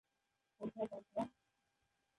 [0.61, 1.23] খোসা পাতলা।